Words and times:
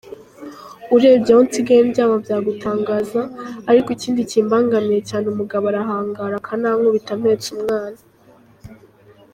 Urebye 0.95 1.31
aho 1.33 1.41
nsigaye 1.47 1.81
ndyama 1.87 2.15
byagutangaza, 2.23 3.21
ariko 3.69 3.87
ikindi 3.95 4.21
kimbangamiye 4.29 5.01
cyane 5.09 5.25
umugabo 5.33 5.63
arahangara 5.67 6.35
akanankubita 6.37 7.11
mpetse 7.21 7.47
umwana. 7.57 7.99